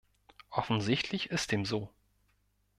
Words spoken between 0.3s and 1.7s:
Offensichtlich ist dem